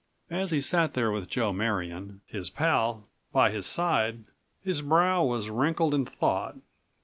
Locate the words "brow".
4.81-5.23